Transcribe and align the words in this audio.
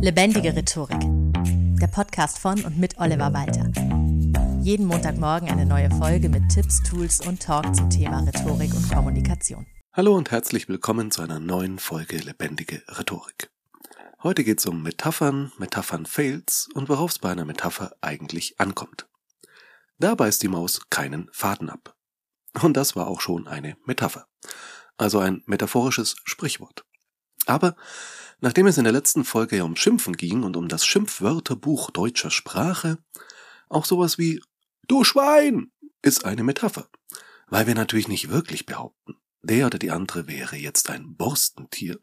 Lebendige 0.00 0.54
Rhetorik. 0.54 1.00
Der 1.80 1.88
Podcast 1.88 2.38
von 2.38 2.64
und 2.64 2.78
mit 2.78 2.98
Oliver 2.98 3.32
Walter. 3.32 3.68
Jeden 4.62 4.86
Montagmorgen 4.86 5.50
eine 5.50 5.66
neue 5.66 5.90
Folge 5.90 6.28
mit 6.28 6.48
Tipps, 6.50 6.80
Tools 6.84 7.26
und 7.26 7.42
Talk 7.42 7.74
zum 7.74 7.90
Thema 7.90 8.20
Rhetorik 8.20 8.72
und 8.74 8.88
Kommunikation. 8.92 9.66
Hallo 9.92 10.16
und 10.16 10.30
herzlich 10.30 10.68
willkommen 10.68 11.10
zu 11.10 11.20
einer 11.20 11.40
neuen 11.40 11.80
Folge 11.80 12.16
Lebendige 12.18 12.80
Rhetorik. 12.86 13.50
Heute 14.22 14.44
geht 14.44 14.60
es 14.60 14.66
um 14.66 14.84
Metaphern, 14.84 15.50
Metaphern-Fails 15.58 16.68
und 16.74 16.88
worauf 16.88 17.10
es 17.10 17.18
bei 17.18 17.32
einer 17.32 17.44
Metapher 17.44 17.96
eigentlich 18.00 18.60
ankommt. 18.60 19.08
Da 19.98 20.14
beißt 20.14 20.40
die 20.44 20.48
Maus 20.48 20.80
keinen 20.90 21.28
Faden 21.32 21.70
ab. 21.70 21.96
Und 22.62 22.76
das 22.76 22.94
war 22.94 23.08
auch 23.08 23.20
schon 23.20 23.48
eine 23.48 23.76
Metapher. 23.84 24.28
Also 24.96 25.18
ein 25.18 25.42
metaphorisches 25.46 26.14
Sprichwort. 26.22 26.84
Aber 27.46 27.74
nachdem 28.40 28.66
es 28.66 28.78
in 28.78 28.84
der 28.84 28.92
letzten 28.92 29.24
Folge 29.24 29.56
ja 29.56 29.64
um 29.64 29.76
Schimpfen 29.76 30.16
ging 30.16 30.42
und 30.42 30.56
um 30.56 30.68
das 30.68 30.84
Schimpfwörterbuch 30.86 31.90
deutscher 31.90 32.30
Sprache, 32.30 32.98
auch 33.68 33.84
sowas 33.84 34.18
wie 34.18 34.40
Du 34.86 35.04
Schwein 35.04 35.70
ist 36.02 36.24
eine 36.24 36.42
Metapher. 36.42 36.88
Weil 37.48 37.66
wir 37.66 37.74
natürlich 37.74 38.08
nicht 38.08 38.30
wirklich 38.30 38.66
behaupten, 38.66 39.16
der 39.42 39.66
oder 39.66 39.78
die 39.78 39.90
andere 39.90 40.26
wäre 40.26 40.56
jetzt 40.56 40.90
ein 40.90 41.16
Borstentier, 41.16 41.98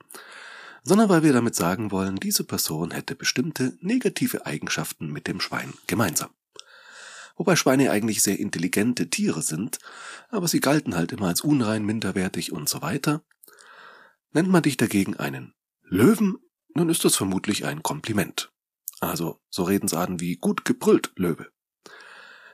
sondern 0.84 1.10
weil 1.10 1.24
wir 1.24 1.34
damit 1.34 1.56
sagen 1.56 1.92
wollen, 1.92 2.18
diese 2.18 2.44
Person 2.44 2.92
hätte 2.92 3.16
bestimmte 3.16 3.78
negative 3.82 4.46
Eigenschaften 4.46 5.12
mit 5.12 5.28
dem 5.28 5.40
Schwein 5.40 5.74
gemeinsam. 5.88 6.30
Wobei 7.36 7.56
Schweine 7.56 7.92
eigentlich 7.92 8.22
sehr 8.22 8.40
intelligente 8.40 9.10
Tiere 9.10 9.42
sind, 9.42 9.80
aber 10.30 10.48
sie 10.48 10.62
galten 10.62 10.96
halt 10.96 11.12
immer 11.12 11.28
als 11.28 11.42
unrein, 11.42 11.84
minderwertig 11.86 12.52
und 12.52 12.70
so 12.70 12.82
weiter. 12.82 13.24
Nennt 14.32 14.50
man 14.50 14.64
dich 14.64 14.78
dagegen 14.78 15.18
einen 15.18 15.54
Löwen, 15.88 16.38
dann 16.74 16.90
ist 16.90 17.06
das 17.06 17.16
vermutlich 17.16 17.66
ein 17.66 17.84
Kompliment. 17.84 18.52
Also 19.00 19.40
so 19.50 19.64
Redensarten 19.64 20.20
wie 20.20 20.38
gut 20.38 20.66
gebrüllt, 20.66 21.12
Löwe. 21.16 21.48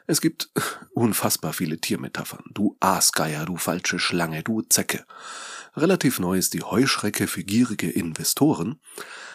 Es 0.07 0.19
gibt 0.21 0.49
unfassbar 0.93 1.53
viele 1.53 1.79
Tiermetaphern. 1.79 2.43
Du 2.53 2.75
Aasgeier, 2.79 3.45
du 3.45 3.57
falsche 3.57 3.99
Schlange, 3.99 4.43
du 4.43 4.61
Zecke. 4.61 5.05
Relativ 5.75 6.19
neu 6.19 6.37
ist 6.37 6.53
die 6.53 6.63
Heuschrecke 6.63 7.27
für 7.27 7.43
gierige 7.43 7.89
Investoren. 7.89 8.81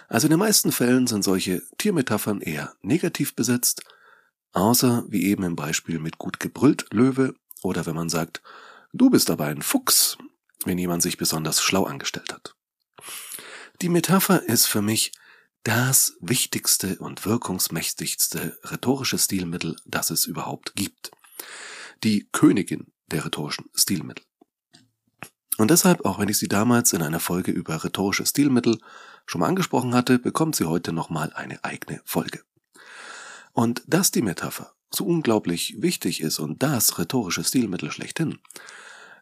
Also 0.09 0.27
in 0.27 0.33
den 0.33 0.39
meisten 0.39 0.73
Fällen 0.73 1.07
sind 1.07 1.25
solche 1.25 1.63
Tiermetaphern 1.79 2.41
eher 2.41 2.75
negativ 2.83 3.35
besetzt, 3.35 3.83
außer 4.53 5.05
wie 5.09 5.25
eben 5.25 5.45
im 5.45 5.57
Beispiel 5.57 5.99
mit 5.99 6.19
gut 6.19 6.39
gebrüllt 6.39 6.87
Löwe 6.93 7.35
oder 7.63 7.87
wenn 7.87 7.95
man 7.95 8.11
sagt, 8.11 8.43
du 8.93 9.11
bist 9.11 9.31
aber 9.31 9.47
ein 9.47 9.63
Fuchs, 9.63 10.19
wenn 10.65 10.79
jemand 10.79 11.03
sich 11.03 11.17
besonders 11.17 11.63
schlau 11.63 11.85
angestellt 11.85 12.33
hat. 12.33 12.56
Die 13.83 13.91
Metapher 13.91 14.43
ist 14.43 14.67
für 14.67 14.81
mich 14.81 15.13
das 15.63 16.17
wichtigste 16.21 16.99
und 16.99 17.27
wirkungsmächtigste 17.27 18.59
rhetorische 18.65 19.19
Stilmittel, 19.19 19.77
das 19.85 20.09
es 20.11 20.25
überhaupt 20.25 20.75
gibt. 20.77 21.11
Die 22.03 22.27
Königin 22.33 22.87
der 23.09 23.27
rhetorischen 23.27 23.67
Stilmittel. 23.75 24.25
Und 25.59 25.71
deshalb, 25.71 26.07
auch 26.07 26.19
wenn 26.19 26.29
ich 26.31 26.39
sie 26.39 26.49
damals 26.49 26.95
in 26.95 27.03
einer 27.03 27.21
Folge 27.21 27.51
über 27.51 27.85
rhetorische 27.85 28.25
Stilmittel 28.25 28.79
schon 29.27 29.41
mal 29.41 29.49
angesprochen 29.49 29.95
hatte, 29.95 30.19
bekommt 30.19 30.57
sie 30.57 30.65
heute 30.65 30.93
nochmal 30.93 31.33
eine 31.35 31.63
eigene 31.63 32.01
Folge. 32.05 32.43
Und 33.53 33.83
dass 33.87 34.11
die 34.11 34.23
Metapher 34.23 34.73
so 34.91 35.05
unglaublich 35.05 35.83
wichtig 35.83 36.23
ist 36.23 36.39
und 36.39 36.63
das 36.63 36.99
rhetorische 36.99 37.45
Stilmittel 37.45 37.91
schlechthin, 37.91 38.39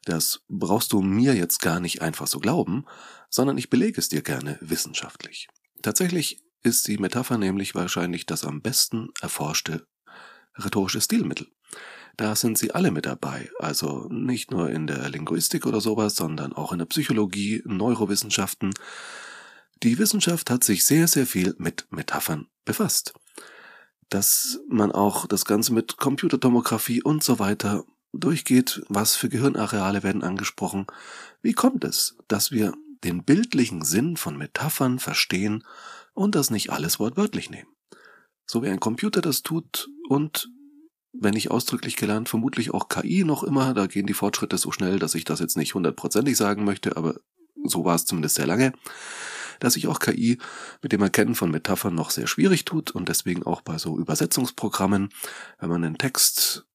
das 0.04 0.42
brauchst 0.48 0.92
du 0.92 1.02
mir 1.02 1.34
jetzt 1.34 1.60
gar 1.60 1.80
nicht 1.80 2.02
einfach 2.02 2.26
so 2.26 2.40
glauben, 2.40 2.84
sondern 3.30 3.58
ich 3.58 3.70
belege 3.70 4.00
es 4.00 4.08
dir 4.08 4.22
gerne 4.22 4.58
wissenschaftlich. 4.60 5.48
Tatsächlich 5.82 6.42
ist 6.62 6.88
die 6.88 6.98
Metapher 6.98 7.38
nämlich 7.38 7.74
wahrscheinlich 7.74 8.26
das 8.26 8.44
am 8.44 8.62
besten 8.62 9.10
erforschte 9.20 9.86
rhetorische 10.56 11.00
Stilmittel. 11.00 11.48
Da 12.16 12.36
sind 12.36 12.58
sie 12.58 12.72
alle 12.72 12.90
mit 12.90 13.06
dabei, 13.06 13.50
also 13.58 14.06
nicht 14.08 14.50
nur 14.50 14.70
in 14.70 14.86
der 14.86 15.08
Linguistik 15.08 15.66
oder 15.66 15.80
sowas, 15.80 16.14
sondern 16.14 16.52
auch 16.52 16.72
in 16.72 16.78
der 16.78 16.86
Psychologie, 16.86 17.62
Neurowissenschaften. 17.64 18.72
Die 19.82 19.98
Wissenschaft 19.98 20.48
hat 20.50 20.62
sich 20.62 20.84
sehr, 20.84 21.08
sehr 21.08 21.26
viel 21.26 21.54
mit 21.58 21.86
Metaphern 21.90 22.46
befasst. 22.64 23.14
Dass 24.10 24.60
man 24.68 24.92
auch 24.92 25.26
das 25.26 25.44
Ganze 25.44 25.72
mit 25.72 25.96
Computertomographie 25.96 27.02
und 27.02 27.24
so 27.24 27.40
weiter 27.40 27.84
durchgeht, 28.18 28.82
was 28.88 29.16
für 29.16 29.28
Gehirnareale 29.28 30.02
werden 30.02 30.22
angesprochen, 30.22 30.86
wie 31.42 31.52
kommt 31.52 31.84
es, 31.84 32.16
dass 32.28 32.50
wir 32.50 32.74
den 33.04 33.24
bildlichen 33.24 33.82
Sinn 33.82 34.16
von 34.16 34.36
Metaphern 34.36 34.98
verstehen 34.98 35.64
und 36.14 36.34
das 36.34 36.50
nicht 36.50 36.70
alles 36.70 36.98
wortwörtlich 36.98 37.50
nehmen. 37.50 37.68
So 38.46 38.62
wie 38.62 38.68
ein 38.68 38.80
Computer 38.80 39.20
das 39.20 39.42
tut 39.42 39.88
und, 40.08 40.48
wenn 41.12 41.36
ich 41.36 41.50
ausdrücklich 41.50 41.96
gelernt, 41.96 42.28
vermutlich 42.28 42.72
auch 42.72 42.88
KI 42.88 43.24
noch 43.24 43.42
immer, 43.42 43.74
da 43.74 43.86
gehen 43.86 44.06
die 44.06 44.14
Fortschritte 44.14 44.58
so 44.58 44.72
schnell, 44.72 44.98
dass 44.98 45.14
ich 45.14 45.24
das 45.24 45.40
jetzt 45.40 45.56
nicht 45.56 45.74
hundertprozentig 45.74 46.36
sagen 46.36 46.64
möchte, 46.64 46.96
aber 46.96 47.16
so 47.64 47.84
war 47.84 47.94
es 47.94 48.04
zumindest 48.04 48.34
sehr 48.34 48.46
lange, 48.46 48.72
dass 49.60 49.74
sich 49.74 49.86
auch 49.86 50.00
KI 50.00 50.38
mit 50.82 50.92
dem 50.92 51.02
Erkennen 51.02 51.34
von 51.34 51.50
Metaphern 51.50 51.94
noch 51.94 52.10
sehr 52.10 52.26
schwierig 52.26 52.64
tut 52.64 52.90
und 52.90 53.08
deswegen 53.08 53.44
auch 53.44 53.60
bei 53.60 53.78
so 53.78 53.98
Übersetzungsprogrammen, 53.98 55.10
wenn 55.58 55.68
man 55.68 55.84
einen 55.84 55.98
Text 55.98 56.66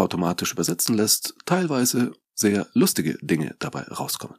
automatisch 0.00 0.52
übersetzen 0.52 0.94
lässt, 0.94 1.34
teilweise 1.46 2.12
sehr 2.34 2.68
lustige 2.72 3.18
Dinge 3.20 3.56
dabei 3.58 3.82
rauskommen. 3.82 4.38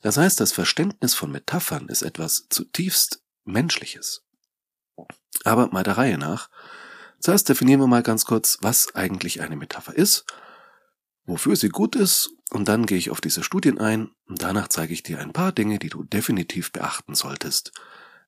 Das 0.00 0.16
heißt, 0.16 0.40
das 0.40 0.52
Verständnis 0.52 1.14
von 1.14 1.30
Metaphern 1.32 1.88
ist 1.88 2.02
etwas 2.02 2.46
zutiefst 2.48 3.22
Menschliches. 3.44 4.24
Aber 5.44 5.68
mal 5.68 5.82
der 5.82 5.98
Reihe 5.98 6.18
nach. 6.18 6.50
Zuerst 7.20 7.48
definieren 7.48 7.80
wir 7.80 7.86
mal 7.86 8.02
ganz 8.02 8.24
kurz, 8.24 8.58
was 8.60 8.94
eigentlich 8.94 9.40
eine 9.40 9.56
Metapher 9.56 9.94
ist, 9.94 10.24
wofür 11.24 11.56
sie 11.56 11.68
gut 11.68 11.96
ist, 11.96 12.30
und 12.50 12.68
dann 12.68 12.86
gehe 12.86 12.98
ich 12.98 13.10
auf 13.10 13.20
diese 13.20 13.42
Studien 13.42 13.78
ein 13.78 14.10
und 14.26 14.42
danach 14.42 14.68
zeige 14.68 14.94
ich 14.94 15.02
dir 15.02 15.18
ein 15.18 15.32
paar 15.32 15.52
Dinge, 15.52 15.78
die 15.78 15.90
du 15.90 16.02
definitiv 16.04 16.72
beachten 16.72 17.14
solltest, 17.14 17.72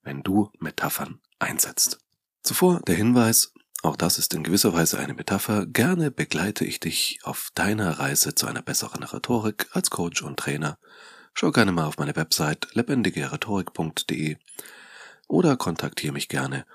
wenn 0.03 0.23
du 0.23 0.51
Metaphern 0.59 1.21
einsetzt. 1.39 1.99
Zuvor 2.43 2.81
der 2.81 2.97
Hinweis, 2.97 3.55
auch 3.83 3.97
das 3.97 4.19
ist 4.19 4.35
in 4.35 4.43
gewisser 4.43 4.75
Weise 4.75 4.99
eine 4.99 5.15
Metapher. 5.15 5.65
Gerne 5.67 6.11
begleite 6.11 6.67
ich 6.67 6.81
dich 6.81 7.21
auf 7.23 7.51
deiner 7.55 7.99
Reise 7.99 8.35
zu 8.35 8.47
einer 8.47 8.61
besseren 8.61 9.03
Rhetorik 9.03 9.69
als 9.73 9.89
Coach 9.89 10.23
und 10.23 10.39
Trainer. 10.39 10.79
Schau 11.33 11.51
gerne 11.51 11.73
mal 11.73 11.87
auf 11.87 11.97
meine 11.97 12.15
Website 12.15 12.69
lebendigerhetorik.de 12.75 14.37
oder 15.29 15.57
kontaktiere 15.57 16.13
mich 16.13 16.29
gerne 16.29 16.67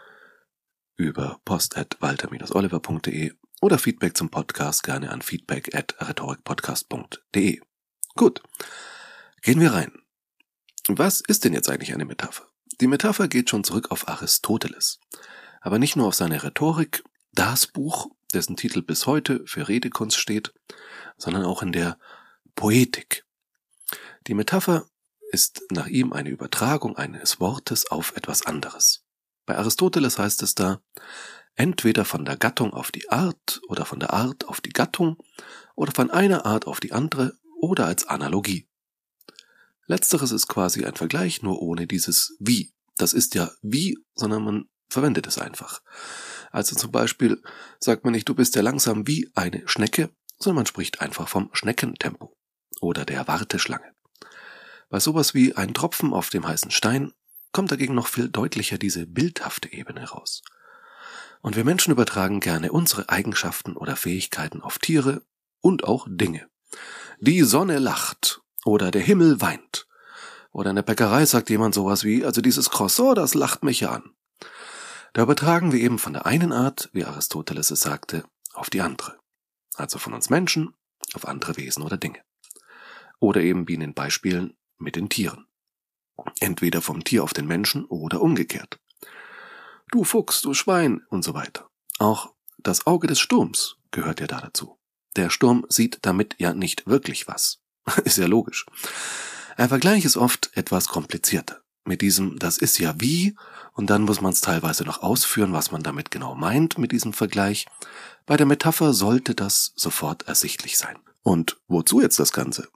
über 0.96 1.40
post 1.46 1.78
at 1.78 1.98
walter-oliver.de 2.00 3.34
oder 3.62 3.78
Feedback 3.78 4.18
zum 4.18 4.32
Podcast 4.32 4.84
gerne 4.84 5.12
an 5.12 5.22
feedback 5.22 5.76
at 5.76 5.96
rhetorikpodcast.de. 6.00 7.62
Gut. 8.16 8.42
Gehen 9.44 9.60
wir 9.60 9.74
rein. 9.74 9.92
Was 10.88 11.22
ist 11.22 11.46
denn 11.46 11.54
jetzt 11.54 11.70
eigentlich 11.70 11.94
eine 11.94 12.06
Metapher? 12.06 12.48
Die 12.82 12.88
Metapher 12.88 13.28
geht 13.28 13.52
schon 13.52 13.64
zurück 13.64 13.92
auf 13.92 14.08
Aristoteles 14.08 15.00
aber 15.66 15.80
nicht 15.80 15.96
nur 15.96 16.06
auf 16.06 16.14
seine 16.14 16.44
Rhetorik, 16.44 17.03
das 17.31 17.66
Buch, 17.66 18.12
dessen 18.36 18.56
Titel 18.56 18.84
bis 18.84 19.08
heute 19.08 19.42
für 19.48 19.68
Redekunst 19.68 20.16
steht, 20.16 20.53
sondern 21.18 21.44
auch 21.44 21.64
in 21.64 21.72
der 21.72 21.98
Poetik. 22.53 23.26
Die 24.28 24.36
Metapher 24.36 24.86
ist 25.31 25.64
nach 25.72 25.88
ihm 25.88 26.14
eine 26.14 26.30
Übertragung 26.30 26.96
eines 26.98 27.40
Wortes 27.40 27.90
auf 27.90 28.16
etwas 28.16 28.46
anderes. 28.46 29.06
Bei 29.48 29.58
Aristoteles 29.58 30.20
heißt 30.20 30.44
es 30.44 30.53
da, 30.53 30.81
entweder 31.56 32.06
von 32.06 32.26
der 32.26 32.38
Gattung 32.38 32.72
auf 32.72 32.92
die 32.92 33.09
Art 33.09 33.59
oder 33.68 33.86
von 33.86 34.00
der 34.00 34.14
Art 34.14 34.47
auf 34.47 34.62
die 34.62 34.70
Gattung 34.70 35.18
oder 35.74 35.92
von 35.92 36.12
einer 36.12 36.46
Art 36.46 36.68
auf 36.68 36.80
die 36.80 36.92
andere 36.92 37.40
oder 37.59 37.88
als 37.88 38.06
Analogie. 38.06 38.68
Letzteres 39.88 40.32
ist 40.32 40.47
quasi 40.47 40.86
ein 40.86 40.96
Vergleich, 40.96 41.42
nur 41.42 41.59
ohne 41.59 41.88
dieses 41.88 42.36
wie. 42.40 42.72
Das 42.97 43.14
ist 43.14 43.34
ja 43.34 43.50
wie, 43.64 43.97
sondern 44.14 44.44
man 44.44 44.70
verwendet 44.90 45.28
es 45.28 45.37
einfach. 45.37 45.82
Also 46.52 46.76
zum 46.76 46.91
Beispiel 46.91 47.41
sagt 47.79 48.03
man 48.03 48.14
nicht, 48.14 48.29
du 48.29 48.35
bist 48.35 48.55
ja 48.55 48.61
langsam 48.61 49.08
wie 49.08 49.29
eine 49.35 49.64
Schnecke, 49.67 50.09
sondern 50.40 50.58
man 50.58 50.66
spricht 50.66 51.02
einfach 51.02 51.28
vom 51.28 51.49
Schneckentempo 51.53 52.35
oder 52.82 53.05
der 53.05 53.28
Warteschlange. 53.28 53.93
Bei 54.90 54.99
sowas 54.99 55.34
wie 55.34 55.55
ein 55.55 55.73
Tropfen 55.73 56.14
auf 56.14 56.29
dem 56.29 56.47
heißen 56.47 56.72
Stein 56.72 57.14
kommt 57.52 57.72
dagegen 57.72 57.96
noch 57.96 58.08
viel 58.08 58.29
deutlicher 58.29 58.78
diese 58.78 59.05
bildhafte 59.08 59.72
Ebene 59.72 60.09
raus. 60.09 60.43
Und 61.41 61.55
wir 61.55 61.64
Menschen 61.64 61.91
übertragen 61.91 62.40
gerne 62.40 62.72
unsere 62.72 63.09
Eigenschaften 63.09 63.78
oder 63.78 63.96
Fähigkeiten 63.96 64.61
auf 64.61 64.79
Tiere 64.79 65.22
und 65.61 65.84
auch 65.84 66.08
Dinge. 66.09 66.47
Die 67.20 67.43
Sonne 67.43 67.79
lacht 67.79 68.41
oder 68.66 68.91
der 68.91 69.02
Himmel 69.02 69.41
weint. 69.41 69.88
Oder 70.52 70.72
in 70.72 70.78
der 70.78 70.84
Bäckerei 70.84 71.26
sagt 71.26 71.49
jemand 71.49 71.76
sowas 71.76 72.03
wie, 72.03 72.26
also 72.26 72.41
dieses 72.41 72.70
Croissant, 72.70 73.17
das 73.17 73.34
lacht 73.34 73.64
mich 73.64 73.81
ja 73.81 73.91
an. 73.91 74.15
Da 75.16 75.22
übertragen 75.22 75.72
wir 75.72 75.79
eben 75.79 75.97
von 75.97 76.12
der 76.12 76.26
einen 76.26 76.52
Art, 76.52 76.90
wie 76.91 77.06
Aristoteles 77.06 77.72
es 77.72 77.79
sagte, 77.79 78.26
auf 78.53 78.70
die 78.70 78.82
andere. 78.82 79.17
Also 79.76 79.97
von 79.97 80.14
uns 80.14 80.29
Menschen 80.29 80.76
auf 81.14 81.26
andere 81.26 81.56
Wesen 81.56 81.84
oder 81.84 81.96
Dinge. 81.96 82.20
Oder 83.22 83.40
eben 83.40 83.66
wie 83.66 83.76
in 83.76 83.79
den 83.79 83.94
Beispielen 83.94 84.58
mit 84.78 84.97
den 84.97 85.08
Tieren. 85.08 85.47
Entweder 86.41 86.82
vom 86.82 87.06
Tier 87.06 87.23
auf 87.23 87.34
den 87.34 87.47
Menschen 87.47 87.85
oder 87.85 88.20
umgekehrt. 88.20 88.78
du 89.90 90.03
Fuchs, 90.03 90.41
du 90.41 90.53
Schwein 90.53 91.02
und 91.08 91.23
so 91.23 91.34
weiter. 91.34 91.70
Auch 91.97 92.34
das 92.58 92.85
Auge 92.85 93.08
des 93.08 93.22
Sturms 93.22 93.78
gehört 93.91 94.20
ja 94.20 94.28
da 94.28 94.41
dazu. 94.41 94.78
Der 95.16 95.29
Sturm 95.29 95.66
sieht 95.70 96.00
damit 96.02 96.35
ja 96.40 96.53
nicht 96.53 96.88
wirklich 96.88 97.26
was. 97.26 97.62
ist 98.03 98.17
ja 98.17 98.26
logisch. 98.26 98.66
Ein 99.56 99.70
Vergleich 99.70 100.03
ist 100.03 100.17
oft 100.17 100.52
etwas 100.58 100.90
komplizierter. 100.90 101.62
Mit 101.85 102.02
diesem, 102.02 102.38
das 102.38 102.58
ist 102.58 102.79
ja 102.79 103.00
wie, 103.00 103.38
und 103.76 103.90
dann 103.90 104.04
muss 104.04 104.22
man 104.22 104.32
es 104.32 104.42
teilweise 104.42 104.86
noch 104.86 105.04
ausführen, 105.04 105.54
was 105.54 105.72
man 105.72 105.84
damit 105.84 106.10
genau 106.10 106.34
meint 106.34 106.78
mit 106.78 106.94
diesem 106.94 107.12
Vergleich. 107.14 107.68
Bei 108.26 108.38
der 108.38 108.46
Metapher 108.46 108.94
sollte 108.94 109.36
das 109.36 109.74
sofort 109.76 110.24
ersichtlich 110.24 110.78
sein. 110.78 110.98
Und 111.24 111.58
wozu 111.68 112.02
jetzt 112.02 112.18
das 112.18 112.32
Ganze? 112.32 112.70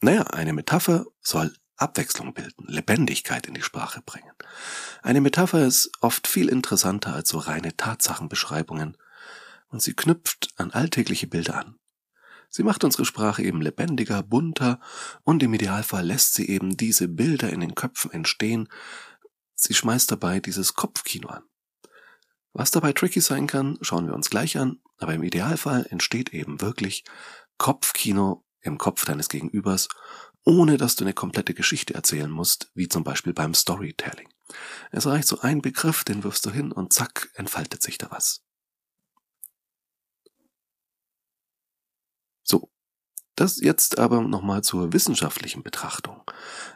Naja, 0.00 0.22
eine 0.22 0.54
Metapher 0.54 1.04
soll 1.20 1.52
Abwechslung 1.76 2.32
bilden, 2.32 2.66
Lebendigkeit 2.68 3.46
in 3.46 3.52
die 3.52 3.62
Sprache 3.62 4.00
bringen. 4.00 4.32
Eine 5.02 5.20
Metapher 5.20 5.66
ist 5.66 5.90
oft 6.00 6.26
viel 6.26 6.48
interessanter 6.48 7.12
als 7.12 7.28
so 7.28 7.38
reine 7.38 7.76
Tatsachenbeschreibungen 7.76 8.96
und 9.68 9.82
sie 9.82 9.92
knüpft 9.92 10.48
an 10.56 10.70
alltägliche 10.70 11.26
Bilder 11.26 11.58
an. 11.58 11.76
Sie 12.48 12.62
macht 12.62 12.84
unsere 12.84 13.04
Sprache 13.04 13.42
eben 13.42 13.60
lebendiger, 13.60 14.22
bunter 14.22 14.80
und 15.24 15.42
im 15.42 15.52
Idealfall 15.52 16.06
lässt 16.06 16.32
sie 16.32 16.48
eben 16.48 16.78
diese 16.78 17.08
Bilder 17.08 17.50
in 17.50 17.60
den 17.60 17.74
Köpfen 17.74 18.12
entstehen. 18.12 18.68
Sie 19.56 19.74
schmeißt 19.74 20.10
dabei 20.10 20.38
dieses 20.38 20.74
Kopfkino 20.74 21.28
an. 21.28 21.42
Was 22.52 22.70
dabei 22.70 22.92
tricky 22.92 23.20
sein 23.20 23.46
kann, 23.46 23.78
schauen 23.80 24.06
wir 24.06 24.14
uns 24.14 24.30
gleich 24.30 24.56
an, 24.58 24.80
aber 24.98 25.14
im 25.14 25.22
Idealfall 25.22 25.86
entsteht 25.90 26.32
eben 26.32 26.60
wirklich 26.60 27.04
Kopfkino 27.58 28.44
im 28.60 28.78
Kopf 28.78 29.04
deines 29.04 29.28
Gegenübers, 29.28 29.88
ohne 30.44 30.76
dass 30.76 30.96
du 30.96 31.04
eine 31.04 31.14
komplette 31.14 31.54
Geschichte 31.54 31.94
erzählen 31.94 32.30
musst, 32.30 32.70
wie 32.74 32.88
zum 32.88 33.02
Beispiel 33.02 33.32
beim 33.32 33.54
Storytelling. 33.54 34.28
Es 34.92 35.06
reicht 35.06 35.26
so 35.26 35.40
ein 35.40 35.60
Begriff, 35.60 36.04
den 36.04 36.22
wirfst 36.22 36.46
du 36.46 36.50
hin 36.50 36.70
und 36.70 36.92
zack, 36.92 37.30
entfaltet 37.34 37.82
sich 37.82 37.98
da 37.98 38.10
was. 38.10 38.42
So. 42.42 42.70
Das 43.36 43.60
jetzt 43.60 43.98
aber 43.98 44.22
nochmal 44.22 44.62
zur 44.62 44.94
wissenschaftlichen 44.94 45.62
Betrachtung. 45.62 46.22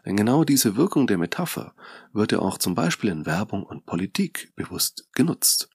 Denn 0.05 0.17
genau 0.17 0.45
diese 0.45 0.77
Wirkung 0.77 1.07
der 1.07 1.17
Metapher 1.17 1.75
wird 2.13 2.33
ja 2.33 2.41
auch 2.41 2.59
zum 2.59 2.75
Beispiel 2.75 3.11
in 3.11 3.25
Werbung 3.25 3.65
und 3.65 3.87
Politik 3.87 4.53
bewusst 4.57 5.09
genutzt. 5.15 5.71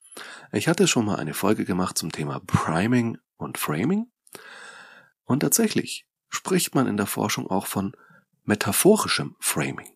Ich 0.51 0.67
hatte 0.67 0.87
schon 0.87 1.05
mal 1.05 1.15
eine 1.15 1.33
Folge 1.33 1.65
gemacht 1.65 1.97
zum 1.97 2.11
Thema 2.11 2.39
Priming 2.45 3.17
und 3.37 3.57
Framing. 3.57 4.05
Und 5.23 5.39
tatsächlich 5.39 6.07
spricht 6.29 6.75
man 6.75 6.87
in 6.87 6.97
der 6.97 7.07
Forschung 7.07 7.47
auch 7.47 7.65
von 7.65 7.93
metaphorischem 8.43 9.35
Framing. 9.39 9.89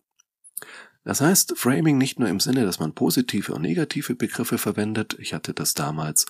Das 1.04 1.20
heißt, 1.20 1.54
Framing 1.56 1.98
nicht 1.98 2.18
nur 2.18 2.28
im 2.28 2.40
Sinne, 2.40 2.64
dass 2.64 2.80
man 2.80 2.94
positive 2.94 3.54
und 3.54 3.62
negative 3.62 4.16
Begriffe 4.16 4.58
verwendet. 4.58 5.16
Ich 5.18 5.32
hatte 5.32 5.54
das 5.54 5.74
damals 5.74 6.26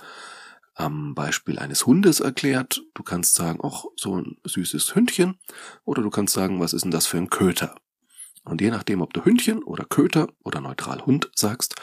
am 0.80 1.14
Beispiel 1.14 1.58
eines 1.58 1.86
Hundes 1.86 2.20
erklärt. 2.20 2.82
Du 2.94 3.02
kannst 3.02 3.34
sagen, 3.34 3.60
ach, 3.62 3.84
so 3.96 4.16
ein 4.16 4.38
süßes 4.44 4.94
Hündchen. 4.94 5.38
Oder 5.84 6.02
du 6.02 6.10
kannst 6.10 6.34
sagen, 6.34 6.60
was 6.60 6.72
ist 6.72 6.82
denn 6.82 6.90
das 6.90 7.06
für 7.06 7.18
ein 7.18 7.30
Köter? 7.30 7.76
Und 8.44 8.60
je 8.60 8.70
nachdem, 8.70 9.02
ob 9.02 9.12
du 9.12 9.24
Hündchen 9.24 9.62
oder 9.62 9.84
Köter 9.84 10.28
oder 10.42 10.60
neutral 10.60 11.04
Hund 11.04 11.30
sagst, 11.34 11.74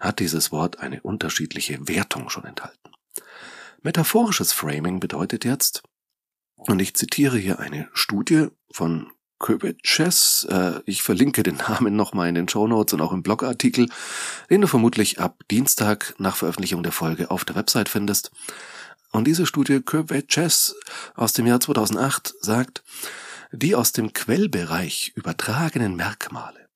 hat 0.00 0.20
dieses 0.20 0.50
Wort 0.50 0.80
eine 0.80 1.02
unterschiedliche 1.02 1.86
Wertung 1.86 2.30
schon 2.30 2.44
enthalten. 2.44 2.92
Metaphorisches 3.82 4.52
Framing 4.52 5.00
bedeutet 5.00 5.44
jetzt, 5.44 5.82
und 6.56 6.80
ich 6.80 6.94
zitiere 6.94 7.38
hier 7.38 7.60
eine 7.60 7.88
Studie 7.92 8.48
von 8.72 9.12
Köbetches. 9.38 10.46
Äh, 10.50 10.80
ich 10.84 11.02
verlinke 11.02 11.42
den 11.42 11.56
Namen 11.56 11.96
nochmal 11.96 12.28
in 12.28 12.34
den 12.34 12.48
Show 12.48 12.66
Notes 12.66 12.94
und 12.94 13.00
auch 13.00 13.12
im 13.12 13.22
Blogartikel, 13.22 13.88
den 14.50 14.60
du 14.60 14.66
vermutlich 14.66 15.20
ab 15.20 15.42
Dienstag 15.50 16.14
nach 16.18 16.36
Veröffentlichung 16.36 16.82
der 16.82 16.92
Folge 16.92 17.30
auf 17.30 17.44
der 17.44 17.56
Website 17.56 17.88
findest. 17.88 18.30
Und 19.10 19.26
diese 19.26 19.46
Studie 19.46 19.80
Köbetches 19.80 20.76
aus 21.14 21.32
dem 21.32 21.46
Jahr 21.46 21.60
2008 21.60 22.34
sagt, 22.40 22.82
die 23.52 23.74
aus 23.74 23.92
dem 23.92 24.12
Quellbereich 24.12 25.12
übertragenen 25.14 25.96
Merkmale 25.96 26.68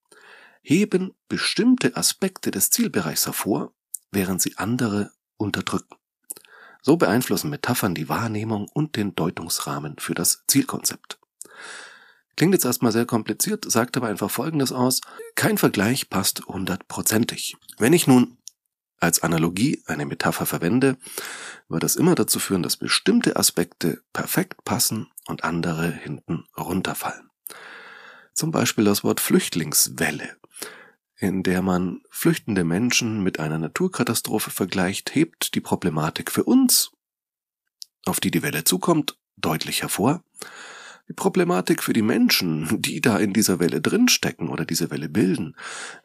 heben 0.63 1.13
bestimmte 1.29 1.97
Aspekte 1.97 2.51
des 2.51 2.71
Zielbereichs 2.71 3.27
hervor, 3.27 3.73
während 4.11 4.41
sie 4.41 4.57
andere 4.57 5.11
unterdrücken. 5.37 5.97
So 6.81 6.97
beeinflussen 6.97 7.51
Metaphern 7.51 7.95
die 7.95 8.09
Wahrnehmung 8.09 8.69
und 8.73 8.97
den 8.97 9.15
Deutungsrahmen 9.15 9.97
für 9.99 10.15
das 10.15 10.45
Zielkonzept. 10.47 11.19
Klingt 12.37 12.55
jetzt 12.55 12.65
erstmal 12.65 12.93
sehr 12.93 13.07
kompliziert, 13.07 13.71
sagt 13.71 13.97
aber 13.97 14.09
einfach 14.09 14.31
Folgendes 14.31 14.73
aus. 14.73 15.01
Kein 15.35 15.59
Vergleich 15.59 16.09
passt 16.09 16.45
hundertprozentig. 16.47 17.57
Wenn 17.79 17.93
ich 17.93 18.07
nun 18.07 18.39
als 18.99 19.23
Analogie 19.23 19.83
eine 19.87 20.07
Metapher 20.07 20.47
verwende, 20.47 20.97
wird 21.69 21.83
das 21.83 21.97
immer 21.97 22.15
dazu 22.15 22.39
führen, 22.39 22.63
dass 22.63 22.77
bestimmte 22.77 23.37
Aspekte 23.37 24.03
perfekt 24.13 24.65
passen 24.65 25.09
und 25.27 25.45
andere 25.45 25.91
hinten 25.91 26.45
runterfallen. 26.57 27.29
Zum 28.33 28.51
Beispiel 28.51 28.85
das 28.85 29.05
Wort 29.05 29.21
Flüchtlingswelle, 29.21 30.37
in 31.17 31.43
der 31.43 31.63
man 31.63 32.01
flüchtende 32.11 32.65
Menschen 32.65 33.23
mit 33.23 33.39
einer 33.41 33.59
Naturkatastrophe 33.59 34.51
vergleicht, 34.51 35.15
hebt 35.15 35.55
die 35.55 35.61
Problematik 35.61 36.31
für 36.31 36.45
uns, 36.45 36.93
auf 38.07 38.21
die 38.21 38.31
die 38.31 38.43
Welle 38.43 38.65
zukommt, 38.65 39.19
deutlich 39.37 39.83
hervor 39.83 40.23
die 41.13 41.15
Problematik 41.15 41.83
für 41.83 41.93
die 41.93 42.01
Menschen, 42.01 42.81
die 42.81 43.03
da 43.03 43.19
in 43.19 43.35
dieser 43.35 43.61
Welle 43.61 43.83
drinstecken 43.83 44.49
oder 44.49 44.65
diese 44.65 44.91
Welle 44.91 45.11
bilden, 45.11 45.55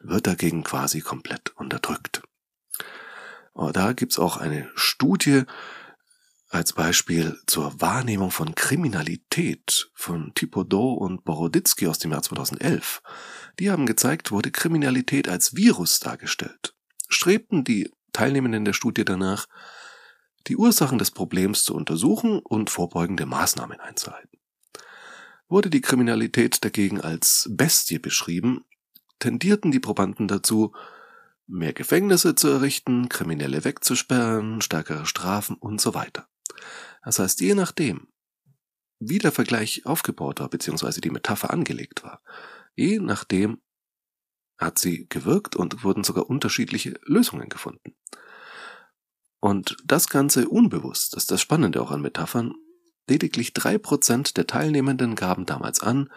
wird 0.04 0.28
dagegen 0.28 0.66
quasi 0.66 1.00
komplett 1.00 1.56
unterdrückt. 1.56 2.24
Aber 3.54 3.72
da 3.72 3.94
gibt's 3.94 4.20
auch 4.20 4.36
eine 4.36 4.70
Studie 4.76 5.44
als 6.50 6.74
Beispiel 6.74 7.40
zur 7.48 7.80
Wahrnehmung 7.80 8.32
von 8.32 8.54
Kriminalität 8.54 9.90
von 9.94 10.34
Thibodeau 10.36 10.92
und 10.92 11.24
Boroditsky 11.24 11.88
aus 11.88 12.00
dem 12.00 12.12
Jahr 12.12 12.22
2011. 12.22 13.02
Die 13.60 13.72
haben 13.72 13.86
gezeigt, 13.86 14.32
wurde 14.32 14.52
Kriminalität 14.52 15.30
als 15.30 15.56
Virus 15.56 16.02
dargestellt. 16.02 16.76
Strebten 17.08 17.64
die 17.64 17.90
Teilnehmenden 18.12 18.66
der 18.66 18.74
Studie 18.74 19.06
danach, 19.06 19.48
die 20.48 20.58
Ursachen 20.58 20.98
des 20.98 21.12
Problems 21.12 21.64
zu 21.64 21.74
untersuchen 21.76 22.40
und 22.40 22.70
vorbeugende 22.70 23.26
Maßnahmen 23.26 23.80
einzuleiten. 23.80 24.37
Wurde 25.50 25.70
die 25.70 25.82
Kriminalität 25.82 26.64
dagegen 26.64 27.00
als 27.00 27.50
Bestie 27.52 28.00
beschrieben, 28.00 28.66
tendierten 29.20 29.72
die 29.72 29.80
Probanden 29.80 30.28
dazu, 30.28 30.74
mehr 31.48 31.74
Gefängnisse 31.74 32.36
zu 32.36 32.50
errichten, 32.50 33.08
Kriminelle 33.08 33.64
wegzusperren, 33.64 34.62
stärkere 34.62 35.06
Strafen 35.06 35.56
und 35.56 35.80
so 35.80 35.94
weiter. 35.94 36.28
Das 37.04 37.20
heißt, 37.20 37.40
je 37.40 37.56
nachdem, 37.56 38.08
wie 39.00 39.20
der 39.20 39.32
Vergleich 39.32 39.86
aufgebaut 39.86 40.40
war, 40.42 40.50
beziehungsweise 40.50 41.00
die 41.00 41.12
Metapher 41.12 41.52
angelegt 41.52 42.04
war, 42.04 42.22
je 42.76 43.00
nachdem 43.00 43.62
hat 44.58 44.80
sie 44.80 45.08
gewirkt 45.08 45.56
und 45.56 45.84
wurden 45.84 46.04
sogar 46.04 46.30
unterschiedliche 46.30 47.00
Lösungen 47.04 47.48
gefunden. 47.48 47.96
Und 49.40 49.78
das 49.86 50.10
Ganze 50.10 50.50
unbewusst, 50.50 51.16
das 51.16 51.24
ist 51.24 51.32
das 51.32 51.42
Spannende 51.42 51.82
auch 51.82 51.92
an 51.92 52.02
Metaphern, 52.02 52.56
Lediglich 53.08 53.54
drei 53.54 53.78
Prozent 53.78 54.38
der 54.38 54.48
Teilnehmenden 54.48 55.16
gaben 55.16 55.46
damals 55.46 55.80
an, 55.80 56.12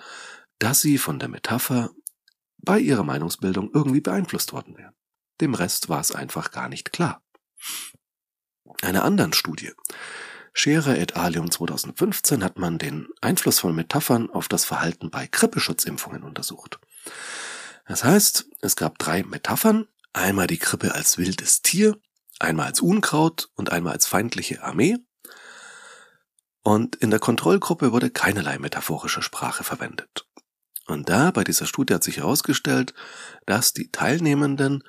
dass 0.59 0.81
sie 0.81 0.99
von 0.99 1.19
der 1.19 1.29
Metapher 1.29 1.91
bei 2.59 2.79
ihrer 2.79 3.05
Meinungsbildung 3.05 3.71
irgendwie 3.73 4.01
beeinflusst 4.01 4.53
worden 4.53 4.77
wären. 4.77 4.95
Dem 5.41 5.55
Rest 5.55 5.89
war 5.89 6.01
es 6.01 6.13
einfach 6.13 6.51
gar 6.51 6.69
nicht 6.69 6.93
klar. 6.93 7.23
Einer 8.83 9.05
anderen 9.05 9.33
Studie, 9.33 9.73
Scherer 10.53 10.99
et 10.99 11.17
alium 11.17 11.51
2015, 11.51 12.43
hat 12.43 12.59
man 12.59 12.79
den 12.79 13.09
Einfluss 13.21 13.61
von 13.61 13.75
Metaphern 13.75 14.31
auf 14.31 14.49
das 14.49 14.65
Verhalten 14.65 15.11
bei 15.11 15.27
Grippeschutzimpfungen 15.27 16.23
untersucht. 16.23 16.81
Das 17.87 18.05
heißt, 18.05 18.47
es 18.61 18.77
gab 18.77 18.99
drei 18.99 19.23
Metaphern, 19.23 19.87
einmal 20.13 20.47
die 20.47 20.59
Krippe 20.59 20.95
als 20.95 21.19
wildes 21.19 21.63
Tier, 21.63 21.99
einmal 22.39 22.67
als 22.67 22.81
Unkraut 22.81 23.49
und 23.55 23.71
einmal 23.73 23.93
als 23.93 24.07
feindliche 24.07 24.63
Armee, 24.63 24.99
und 26.63 26.97
in 26.97 27.11
der 27.11 27.21
Kontrollgruppe 27.21 27.93
wurde 27.93 28.11
keinerlei 28.11 28.59
metaphorische 28.59 29.23
Sprache 29.23 29.65
verwendet. 29.65 30.27
Und 30.87 31.09
da 31.09 31.31
bei 31.31 31.45
dieser 31.45 31.67
Studie 31.67 31.95
hat 31.95 32.05
sich 32.05 32.19
herausgestellt, 32.19 32.95
dass 33.47 33.73
die 33.73 33.91
Teilnehmenden 33.91 34.83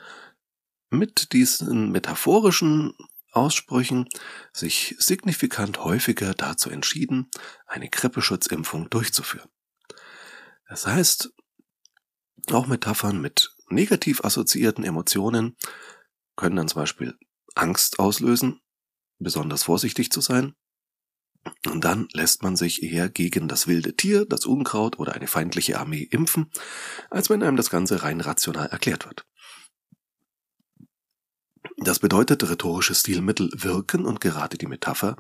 mit 0.90 1.32
diesen 1.32 1.92
metaphorischen 1.92 2.94
Aussprüchen 3.32 4.10
sich 4.52 4.96
signifikant 5.00 5.84
häufiger 5.84 6.34
dazu 6.34 6.70
entschieden, 6.70 7.30
eine 7.66 7.90
Grippeschutzimpfung 7.90 8.90
durchzuführen. 8.90 9.50
Das 10.68 10.86
heißt, 10.86 11.32
auch 12.52 12.68
Metaphern 12.68 13.22
mit 13.22 13.56
negativ 13.70 14.26
assoziierten 14.26 14.84
Emotionen 14.84 15.56
können 16.36 16.58
dann 16.58 16.68
zum 16.68 16.82
Beispiel 16.82 17.18
Angst 17.56 18.00
auslösen, 18.00 18.60
besonders 19.20 19.64
vorsichtig 19.64 20.12
zu 20.12 20.20
sein, 20.20 20.56
und 21.68 21.84
dann 21.84 22.08
lässt 22.14 22.44
man 22.44 22.56
sich 22.56 22.84
eher 22.84 23.10
gegen 23.10 23.48
das 23.48 23.68
wilde 23.68 23.96
Tier, 23.96 24.26
das 24.26 24.46
Unkraut 24.46 25.00
oder 25.00 25.14
eine 25.14 25.28
feindliche 25.28 25.80
Armee 25.80 26.04
impfen, 26.04 26.52
als 27.10 27.30
wenn 27.30 27.44
einem 27.44 27.58
das 27.58 27.70
Ganze 27.70 28.04
rein 28.04 28.22
rational 28.22 28.68
erklärt 28.68 29.06
wird. 29.06 29.26
Das 31.78 32.00
bedeutet, 32.00 32.48
rhetorische 32.48 32.94
Stilmittel 32.94 33.50
wirken 33.56 34.06
und 34.06 34.22
gerade 34.22 34.58
die 34.58 34.68
Metapher 34.68 35.16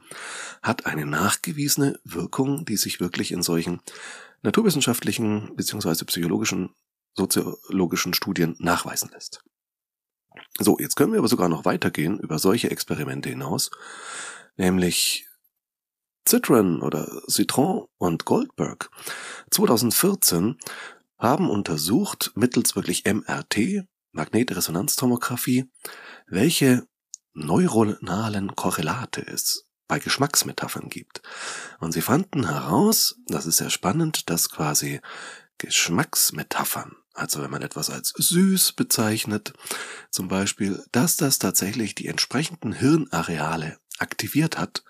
hat 0.61 0.85
eine 0.85 1.05
nachgewiesene 1.05 1.99
Wirkung, 2.03 2.65
die 2.65 2.77
sich 2.77 2.99
wirklich 2.99 3.31
in 3.31 3.41
solchen 3.41 3.81
naturwissenschaftlichen 4.43 5.55
bzw. 5.55 6.05
psychologischen, 6.05 6.69
soziologischen 7.15 8.13
Studien 8.13 8.55
nachweisen 8.59 9.09
lässt. 9.11 9.43
So, 10.59 10.77
jetzt 10.79 10.95
können 10.95 11.13
wir 11.13 11.19
aber 11.19 11.27
sogar 11.27 11.49
noch 11.49 11.65
weitergehen 11.65 12.19
über 12.19 12.37
solche 12.39 12.69
Experimente 12.69 13.29
hinaus, 13.29 13.71
nämlich 14.55 15.27
Citron 16.27 16.81
oder 16.81 17.21
Citron 17.29 17.87
und 17.97 18.25
Goldberg 18.25 18.89
2014 19.51 20.57
haben 21.17 21.49
untersucht 21.49 22.31
mittels 22.35 22.75
wirklich 22.75 23.05
MRT, 23.05 23.85
Magnetresonanztomographie, 24.11 25.65
welche 26.27 26.85
neuronalen 27.33 28.55
Korrelate 28.55 29.25
es 29.25 29.65
bei 29.87 29.99
Geschmacksmetaphern 29.99 30.89
gibt. 30.89 31.21
Und 31.79 31.91
sie 31.91 32.01
fanden 32.01 32.47
heraus, 32.47 33.15
das 33.27 33.45
ist 33.45 33.57
sehr 33.57 33.69
spannend, 33.69 34.29
dass 34.29 34.49
quasi 34.49 35.01
Geschmacksmetaphern, 35.57 36.95
also 37.13 37.41
wenn 37.41 37.51
man 37.51 37.61
etwas 37.61 37.89
als 37.89 38.13
süß 38.15 38.73
bezeichnet, 38.73 39.53
zum 40.09 40.27
Beispiel, 40.27 40.83
dass 40.91 41.17
das 41.17 41.39
tatsächlich 41.39 41.93
die 41.93 42.07
entsprechenden 42.07 42.73
Hirnareale 42.73 43.77
aktiviert 43.99 44.57
hat, 44.57 44.83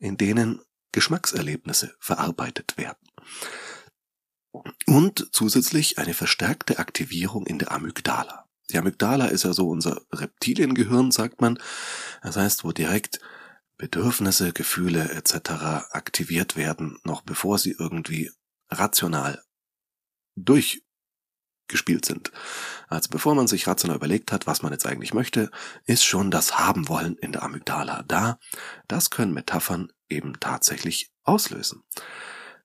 in 0.00 0.16
denen 0.16 0.60
Geschmackserlebnisse 0.92 1.94
verarbeitet 2.00 2.76
werden. 2.76 3.06
Und 4.86 5.28
zusätzlich 5.32 5.98
eine 5.98 6.14
verstärkte 6.14 6.78
Aktivierung 6.80 7.46
in 7.46 7.60
der 7.60 7.70
Amygdala. 7.70 8.48
Die 8.70 8.78
Amygdala 8.78 9.26
ist 9.26 9.44
ja 9.44 9.52
so 9.52 9.68
unser 9.68 10.02
Reptiliengehirn, 10.12 11.12
sagt 11.12 11.40
man. 11.40 11.58
Das 12.22 12.36
heißt, 12.36 12.64
wo 12.64 12.72
direkt 12.72 13.20
Bedürfnisse, 13.76 14.52
Gefühle 14.52 15.10
etc. 15.10 15.50
aktiviert 15.92 16.56
werden, 16.56 16.98
noch 17.04 17.22
bevor 17.22 17.58
sie 17.58 17.76
irgendwie 17.78 18.30
rational 18.68 19.42
durchgespielt 21.70 22.04
sind. 22.04 22.32
Also 22.88 23.08
bevor 23.10 23.34
man 23.34 23.46
sich 23.46 23.66
rational 23.66 23.96
überlegt 23.96 24.32
hat, 24.32 24.46
was 24.46 24.62
man 24.62 24.72
jetzt 24.72 24.86
eigentlich 24.86 25.14
möchte, 25.14 25.50
ist 25.86 26.04
schon 26.04 26.30
das 26.30 26.58
Haben 26.58 26.88
wollen 26.88 27.16
in 27.16 27.32
der 27.32 27.42
Amygdala 27.42 28.04
da. 28.06 28.38
Das 28.88 29.10
können 29.10 29.32
Metaphern 29.32 29.92
eben 30.08 30.38
tatsächlich 30.40 31.10
auslösen. 31.22 31.82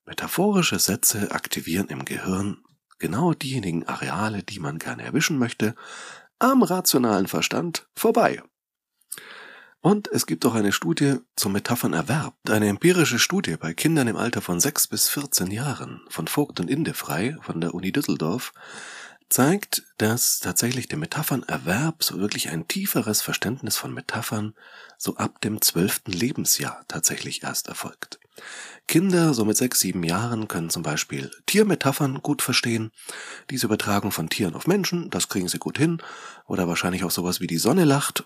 Metaphorische 0.06 0.80
Sätze 0.80 1.32
aktivieren 1.32 1.88
im 1.88 2.06
Gehirn 2.06 2.64
genau 3.00 3.34
diejenigen 3.34 3.88
Areale, 3.88 4.44
die 4.44 4.60
man 4.60 4.80
gerne 4.80 5.04
erwischen 5.04 5.38
möchte, 5.38 5.76
am 6.40 6.64
rationalen 6.64 7.28
Verstand 7.28 7.88
vorbei. 7.96 8.42
Und 9.86 10.08
es 10.08 10.26
gibt 10.26 10.48
auch 10.48 10.56
eine 10.56 10.72
Studie 10.72 11.18
zum 11.36 11.52
Metaphernerwerb. 11.52 12.34
Eine 12.50 12.70
empirische 12.70 13.20
Studie 13.20 13.56
bei 13.56 13.76
Kindern 13.76 14.08
im 14.08 14.16
Alter 14.16 14.42
von 14.42 14.60
6 14.60 14.88
bis 14.88 15.10
14 15.10 15.52
Jahren 15.52 16.02
von 16.10 16.28
Vogt 16.28 16.60
und 16.60 16.72
Indefrei 16.72 17.38
von 17.42 17.62
der 17.62 17.76
Uni 17.76 17.92
Düsseldorf 17.92 18.52
zeigt, 19.30 19.84
dass 20.00 20.40
tatsächlich 20.40 20.88
der 20.88 20.98
Metaphernerwerb 20.98 22.04
so 22.04 22.18
wirklich 22.18 22.50
ein 22.50 22.68
tieferes 22.68 23.22
Verständnis 23.22 23.78
von 23.78 23.94
Metaphern 23.94 24.56
so 24.98 25.18
ab 25.18 25.40
dem 25.42 25.62
zwölften 25.62 26.14
Lebensjahr 26.14 26.84
tatsächlich 26.88 27.44
erst 27.44 27.68
erfolgt. 27.68 28.20
Kinder 28.88 29.36
so 29.36 29.46
mit 29.46 29.56
sechs, 29.56 29.82
sieben 29.82 30.04
Jahren 30.04 30.48
können 30.48 30.72
zum 30.72 30.82
Beispiel 30.82 31.30
Tiermetaphern 31.46 32.24
gut 32.24 32.42
verstehen. 32.42 32.90
Diese 33.52 33.68
Übertragung 33.68 34.12
von 34.12 34.30
Tieren 34.30 34.56
auf 34.56 34.66
Menschen, 34.66 35.12
das 35.12 35.30
kriegen 35.30 35.48
sie 35.48 35.60
gut 35.60 35.78
hin. 35.78 36.02
Oder 36.48 36.68
wahrscheinlich 36.68 37.04
auch 37.04 37.12
sowas 37.12 37.40
wie 37.40 37.48
die 37.48 37.60
Sonne 37.60 37.86
lacht. 37.86 38.24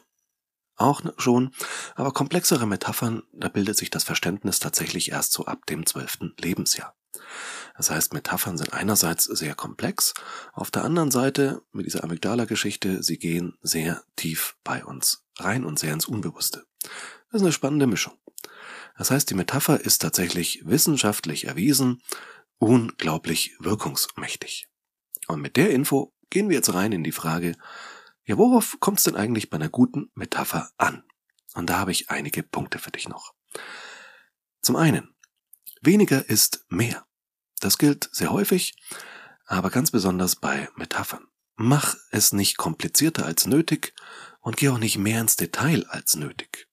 Auch 0.79 1.01
schon. 1.17 1.51
Aber 1.95 2.13
komplexere 2.13 2.65
Metaphern, 2.65 3.23
da 3.33 3.49
bildet 3.49 3.77
sich 3.77 3.89
das 3.89 4.05
Verständnis 4.05 4.59
tatsächlich 4.59 5.11
erst 5.11 5.33
so 5.33 5.45
ab 5.45 5.65
dem 5.65 5.85
zwölften 5.85 6.33
Lebensjahr. 6.39 6.95
Das 7.75 7.91
heißt, 7.91 8.13
Metaphern 8.13 8.57
sind 8.57 8.71
einerseits 8.73 9.25
sehr 9.25 9.55
komplex, 9.55 10.13
auf 10.53 10.71
der 10.71 10.85
anderen 10.85 11.11
Seite 11.11 11.61
mit 11.73 11.85
dieser 11.85 12.05
Amygdala-Geschichte, 12.05 13.03
sie 13.03 13.17
gehen 13.17 13.57
sehr 13.61 14.03
tief 14.15 14.55
bei 14.63 14.85
uns 14.85 15.25
rein 15.37 15.65
und 15.65 15.77
sehr 15.77 15.93
ins 15.93 16.05
Unbewusste. 16.05 16.65
Das 16.81 17.41
ist 17.41 17.41
eine 17.41 17.51
spannende 17.51 17.87
Mischung. 17.87 18.13
Das 18.97 19.11
heißt, 19.11 19.29
die 19.29 19.35
Metapher 19.35 19.81
ist 19.81 19.99
tatsächlich 19.99 20.61
wissenschaftlich 20.65 21.45
erwiesen, 21.47 22.01
unglaublich 22.57 23.55
wirkungsmächtig. 23.59 24.67
Und 25.27 25.41
mit 25.41 25.57
der 25.57 25.71
Info 25.71 26.13
gehen 26.29 26.47
wir 26.47 26.55
jetzt 26.55 26.73
rein 26.73 26.93
in 26.93 27.03
die 27.03 27.11
Frage, 27.11 27.55
ja, 28.29 28.37
worauf 28.37 28.79
kommt 28.79 28.99
es 28.99 29.05
denn 29.05 29.15
eigentlich 29.15 29.49
bei 29.49 29.55
einer 29.55 29.69
guten 29.69 30.11
Metapher 30.13 30.69
an? 30.77 31.03
Und 31.55 31.67
da 31.67 31.79
habe 31.79 31.91
ich 31.91 32.11
einige 32.11 32.43
Punkte 32.43 32.77
für 32.77 32.91
dich 32.91 33.09
noch. 33.09 33.33
Zum 34.61 34.75
einen, 34.75 35.15
weniger 35.81 36.29
ist 36.29 36.63
mehr. 36.69 37.07
Das 37.59 37.79
gilt 37.79 38.07
sehr 38.11 38.31
häufig, 38.31 38.75
aber 39.47 39.71
ganz 39.71 39.89
besonders 39.89 40.35
bei 40.35 40.69
Metaphern. 40.75 41.25
Mach 41.55 41.95
es 42.11 42.31
nicht 42.31 42.57
komplizierter 42.57 43.25
als 43.25 43.47
nötig 43.47 43.95
und 44.41 44.57
geh 44.57 44.69
auch 44.69 44.77
nicht 44.77 44.99
mehr 44.99 45.21
ins 45.21 45.35
Detail 45.35 45.87
als 45.89 46.15
nötig. 46.15 46.67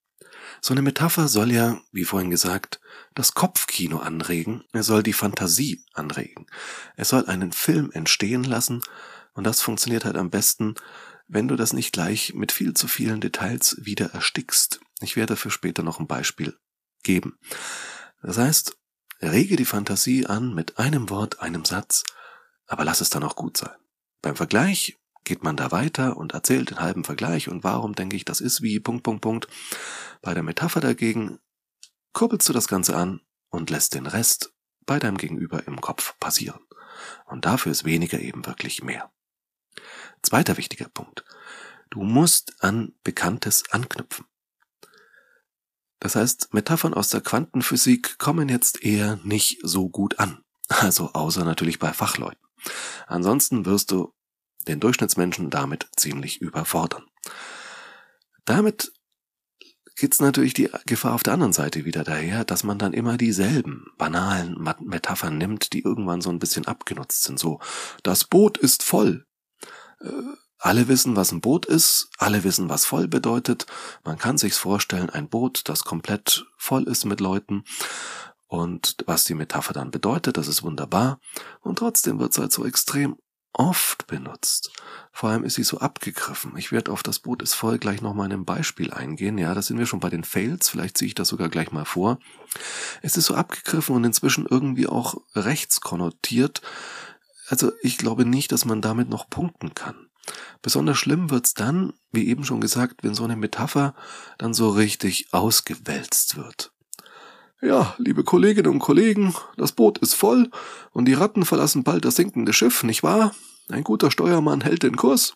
So 0.61 0.75
eine 0.75 0.83
Metapher 0.83 1.27
soll 1.27 1.53
ja, 1.53 1.81
wie 1.91 2.05
vorhin 2.05 2.31
gesagt, 2.31 2.81
das 3.15 3.33
Kopfkino 3.33 3.97
anregen, 3.97 4.63
er 4.75 4.83
soll 4.83 5.03
die 5.03 5.15
Fantasie 5.15 5.87
anregen. 5.95 6.49
Es 6.97 7.09
soll 7.09 7.25
einen 7.25 7.53
Film 7.53 7.93
entstehen 7.93 8.45
lassen 8.45 8.83
und 9.33 9.45
das 9.45 9.63
funktioniert 9.63 10.05
halt 10.05 10.17
am 10.17 10.29
besten, 10.29 10.75
wenn 11.29 11.49
du 11.49 11.57
das 11.57 11.73
nicht 11.73 11.93
gleich 11.93 12.35
mit 12.35 12.53
viel 12.53 12.75
zu 12.75 12.89
vielen 12.89 13.21
Details 13.21 13.77
wieder 13.81 14.13
erstickst. 14.13 14.81
Ich 15.01 15.17
werde 15.17 15.35
dafür 15.35 15.51
später 15.51 15.83
noch 15.83 16.01
ein 16.01 16.07
Beispiel 16.07 16.57
geben. 17.03 17.39
Das 18.23 18.39
heißt, 18.39 18.77
rege 19.23 19.57
die 19.57 19.65
Fantasie 19.65 20.27
an 20.27 20.55
mit 20.55 20.79
einem 20.79 21.11
Wort, 21.11 21.41
einem 21.41 21.65
Satz, 21.65 22.05
aber 22.67 22.85
lass 22.85 23.01
es 23.01 23.11
dann 23.11 23.23
auch 23.23 23.37
gut 23.37 23.57
sein. 23.57 23.77
Beim 24.23 24.37
Vergleich 24.37 24.99
geht 25.25 25.43
man 25.43 25.57
da 25.57 25.73
weiter 25.73 26.17
und 26.17 26.33
erzählt 26.33 26.71
den 26.71 26.81
halben 26.81 27.05
Vergleich 27.05 27.49
und 27.49 27.65
warum 27.65 27.95
denke 27.95 28.17
ich, 28.17 28.25
das 28.25 28.41
ist 28.41 28.63
wie 28.63 28.81
Punkt, 28.81 29.03
Punkt, 29.03 29.23
Punkt. 29.23 29.49
Bei 30.23 30.35
der 30.35 30.43
Metapher 30.43 30.81
dagegen 30.81 31.39
kurbelst 32.13 32.49
du 32.49 32.53
das 32.53 32.69
Ganze 32.69 32.97
an 32.97 33.21
und 33.51 33.71
lässt 33.71 33.95
den 33.95 34.07
Rest 34.07 34.55
bei 34.87 34.99
deinem 34.99 35.19
Gegenüber 35.19 35.67
im 35.67 35.81
Kopf 35.81 36.19
passieren. 36.19 36.61
Und 37.27 37.45
dafür 37.45 37.73
ist 37.73 37.85
weniger 37.85 38.21
eben 38.21 38.47
wirklich 38.47 38.83
mehr. 38.83 39.13
Zweiter 40.23 40.57
wichtiger 40.57 40.89
Punkt. 40.89 41.25
Du 41.91 42.03
musst 42.03 42.55
an 42.63 42.95
Bekanntes 43.05 43.65
anknüpfen. 43.71 44.27
Das 46.01 46.17
heißt, 46.17 46.53
Metaphern 46.53 46.95
aus 46.95 47.09
der 47.09 47.21
Quantenphysik 47.21 48.19
kommen 48.19 48.49
jetzt 48.49 48.83
eher 48.83 49.19
nicht 49.25 49.59
so 49.63 49.89
gut 49.89 50.19
an. 50.19 50.43
Also 50.69 51.13
außer 51.13 51.45
natürlich 51.45 51.79
bei 51.79 51.93
Fachleuten. 51.93 52.45
Ansonsten 53.07 53.67
wirst 53.67 53.93
du 53.93 54.13
den 54.67 54.81
Durchschnittsmenschen 54.81 55.51
damit 55.51 55.89
ziemlich 55.97 56.41
überfordern. 56.41 57.05
Damit 58.45 58.93
geht's 59.97 60.21
natürlich 60.21 60.55
die 60.55 60.71
Gefahr 60.85 61.15
auf 61.15 61.23
der 61.23 61.33
anderen 61.33 61.53
Seite 61.53 61.85
wieder 61.85 62.05
daher, 62.05 62.45
dass 62.45 62.65
man 62.65 62.79
dann 62.79 62.93
immer 62.93 63.17
dieselben 63.17 63.87
banalen 63.97 64.57
Metaphern 64.81 65.39
nimmt, 65.39 65.73
die 65.73 65.83
irgendwann 65.83 66.21
so 66.21 66.31
ein 66.31 66.39
bisschen 66.39 66.67
abgenutzt 66.67 67.23
sind. 67.23 67.39
So, 67.39 67.61
das 68.03 68.25
Boot 68.25 68.59
ist 68.59 68.83
voll. 68.83 69.25
Äh, 70.01 70.11
alle 70.59 70.89
wissen, 70.89 71.17
was 71.17 71.33
ein 71.33 71.41
Boot 71.41 71.67
ist, 71.67 72.09
alle 72.19 72.43
wissen, 72.43 72.69
was 72.69 72.87
voll 72.87 73.09
bedeutet. 73.09 73.67
Man 74.05 74.19
kann 74.19 74.39
sich's 74.39 74.59
vorstellen, 74.59 75.11
ein 75.11 75.29
Boot, 75.29 75.69
das 75.69 75.85
komplett 75.85 76.47
voll 76.57 76.85
ist 76.85 77.05
mit 77.05 77.21
Leuten. 77.21 77.65
Und 78.49 78.97
was 79.07 79.25
die 79.25 79.35
Metapher 79.35 79.73
dann 79.73 79.91
bedeutet, 79.91 80.37
das 80.37 80.49
ist 80.49 80.63
wunderbar. 80.63 81.21
Und 81.61 81.79
trotzdem 81.79 82.19
wird's 82.19 82.39
halt 82.39 82.53
so 82.53 82.65
extrem 82.65 83.17
oft 83.53 84.07
benutzt. 84.07 84.71
Vor 85.13 85.31
allem 85.31 85.43
ist 85.43 85.55
sie 85.55 85.65
so 85.65 85.79
abgegriffen. 85.79 86.57
Ich 86.57 86.73
werde 86.73 86.93
auf 86.93 87.03
das 87.03 87.19
Boot 87.19 87.43
ist 87.43 87.55
voll 87.55 87.79
gleich 87.79 88.03
nochmal 88.03 88.27
in 88.27 88.33
einem 88.33 88.45
Beispiel 88.45 88.93
eingehen. 88.93 89.39
Ja, 89.39 89.55
da 89.55 89.63
sind 89.63 89.79
wir 89.79 89.87
schon 89.87 90.01
bei 90.01 90.11
den 90.11 90.25
Fails. 90.25 90.69
Vielleicht 90.69 90.99
ziehe 90.99 91.09
ich 91.09 91.15
das 91.15 91.29
sogar 91.29 91.49
gleich 91.49 91.73
mal 91.73 91.87
vor. 91.87 92.19
Es 93.03 93.17
ist 93.17 93.27
so 93.27 93.35
abgegriffen 93.35 93.97
und 93.97 94.05
inzwischen 94.05 94.47
irgendwie 94.47 94.87
auch 94.87 95.17
rechts 95.35 95.81
konnotiert. 95.81 96.61
Also 97.49 97.73
ich 97.83 97.99
glaube 97.99 98.25
nicht, 98.25 98.53
dass 98.53 98.65
man 98.65 98.83
damit 98.83 99.09
noch 99.09 99.29
punkten 99.31 99.75
kann. 99.75 100.09
Besonders 100.63 100.99
schlimm 100.99 101.31
wird's 101.31 101.55
dann, 101.55 101.93
wie 102.11 102.27
eben 102.29 102.45
schon 102.45 102.61
gesagt, 102.61 103.05
wenn 103.05 103.15
so 103.15 103.25
eine 103.25 103.37
Metapher 103.37 103.95
dann 104.39 104.55
so 104.55 104.71
richtig 104.71 105.29
ausgewälzt 105.33 106.37
wird. 106.37 106.73
Ja, 107.63 107.95
liebe 107.99 108.25
Kolleginnen 108.25 108.71
und 108.71 108.81
Kollegen, 108.81 109.35
das 109.57 109.73
Boot 109.73 109.99
ist 109.99 110.15
voll 110.15 110.51
und 110.93 111.07
die 111.07 111.15
Ratten 111.15 111.45
verlassen 111.45 111.85
bald 111.85 112.05
das 112.05 112.17
sinkende 112.17 112.53
Schiff, 112.53 112.83
nicht 112.83 113.03
wahr? 113.03 113.35
Ein 113.69 113.85
guter 113.85 114.11
Steuermann 114.11 114.61
hält 114.61 114.83
den 114.83 114.97
Kurs, 114.97 115.35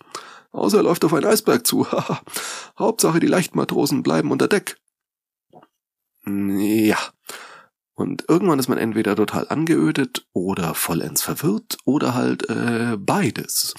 außer 0.52 0.78
er 0.78 0.82
läuft 0.82 1.04
auf 1.04 1.14
einen 1.14 1.26
Eisberg 1.26 1.66
zu. 1.66 1.86
Hauptsache, 2.78 3.20
die 3.20 3.26
Leichtmatrosen 3.26 4.02
bleiben 4.02 4.30
unter 4.30 4.48
Deck. 4.48 4.76
Ja. 6.26 6.98
Und 7.94 8.24
irgendwann 8.28 8.58
ist 8.58 8.68
man 8.68 8.78
entweder 8.78 9.14
total 9.14 9.48
angeödet 9.48 10.26
oder 10.32 10.74
vollends 10.74 11.22
verwirrt 11.22 11.76
oder 11.84 12.14
halt 12.14 12.48
äh, 12.48 12.96
beides. 12.98 13.74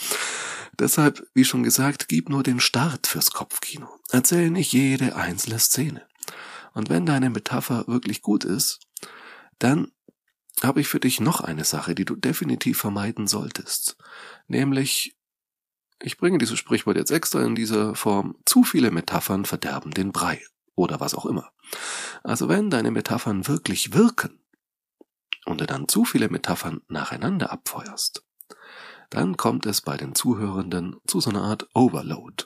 Deshalb, 0.77 1.27
wie 1.34 1.46
schon 1.46 1.63
gesagt, 1.63 2.08
gib 2.08 2.30
nur 2.30 2.44
den 2.44 2.60
Start 2.60 3.08
fürs 3.08 3.32
Kopfkino. 3.32 3.88
Erzähl 4.10 4.51
nicht 4.51 4.74
jede 4.74 5.15
einzelne 5.15 5.60
Szene. 5.60 6.06
Und 6.74 6.89
wenn 6.89 7.06
deine 7.06 7.30
Metapher 7.30 7.88
wirklich 7.88 8.22
gut 8.22 8.46
ist, 8.46 8.80
dann 9.60 9.91
habe 10.63 10.82
ich 10.82 10.88
für 10.88 11.00
dich 11.00 11.20
noch 11.20 11.41
eine 11.41 11.65
Sache, 11.65 11.96
die 11.96 12.06
du 12.06 12.15
definitiv 12.15 12.77
vermeiden 12.77 13.27
solltest. 13.27 13.98
Nämlich, 14.48 15.18
ich 16.00 16.18
bringe 16.18 16.38
dieses 16.38 16.60
Sprichwort 16.60 16.98
jetzt 16.98 17.12
extra 17.12 17.44
in 17.44 17.56
dieser 17.56 17.96
Form, 17.96 18.36
zu 18.46 18.63
viele 18.63 18.91
Metaphern 18.91 19.46
verderben 19.46 19.91
den 19.91 20.12
Brei 20.12 20.41
oder 20.75 21.00
was 21.00 21.16
auch 21.16 21.25
immer. 21.25 21.51
Also 22.24 22.50
wenn 22.50 22.70
deine 22.70 22.92
Metaphern 22.92 23.48
wirklich 23.48 23.94
wirken 23.94 24.40
und 25.46 25.62
du 25.62 25.66
dann 25.66 25.88
zu 25.88 26.06
viele 26.06 26.30
Metaphern 26.30 26.82
nacheinander 26.88 27.51
abfeuerst, 27.51 28.24
dann 29.10 29.38
kommt 29.38 29.66
es 29.66 29.82
bei 29.82 29.98
den 29.98 30.16
Zuhörenden 30.16 30.98
zu 31.06 31.20
so 31.20 31.30
einer 31.30 31.44
Art 31.44 31.68
Overload. 31.74 32.46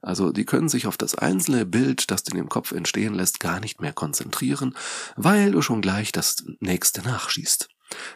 Also 0.00 0.32
die 0.32 0.44
können 0.44 0.68
sich 0.68 0.86
auf 0.86 0.96
das 0.96 1.14
einzelne 1.14 1.64
Bild, 1.64 2.10
das 2.10 2.24
du 2.24 2.32
in 2.32 2.36
dem 2.36 2.48
Kopf 2.48 2.72
entstehen 2.72 3.14
lässt, 3.14 3.38
gar 3.38 3.60
nicht 3.60 3.80
mehr 3.80 3.92
konzentrieren, 3.92 4.76
weil 5.16 5.52
du 5.52 5.62
schon 5.62 5.80
gleich 5.80 6.10
das 6.10 6.44
nächste 6.58 7.02
nachschießt. 7.02 7.68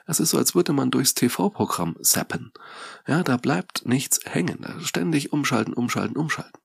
Es 0.07 0.21
ist 0.21 0.31
so, 0.31 0.39
als 0.39 0.55
würde 0.55 0.73
man 0.73 0.91
durchs 0.91 1.15
TV-Programm 1.15 1.97
zappen. 2.03 2.53
Ja, 3.07 3.23
da 3.23 3.37
bleibt 3.37 3.87
nichts 3.87 4.21
hängen. 4.25 4.65
Ständig 4.81 5.33
umschalten, 5.33 5.75
umschalten, 5.75 6.17
umschalten. 6.17 6.61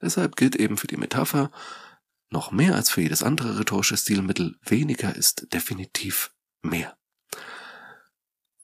Deshalb 0.00 0.36
gilt 0.36 0.56
eben 0.56 0.76
für 0.76 0.86
die 0.86 0.96
Metapher, 0.96 1.50
noch 2.30 2.50
mehr 2.50 2.74
als 2.74 2.90
für 2.90 3.02
jedes 3.02 3.22
andere 3.22 3.58
rhetorische 3.58 3.96
Stilmittel, 3.96 4.58
weniger 4.62 5.14
ist 5.14 5.52
definitiv 5.52 6.32
mehr. 6.62 6.96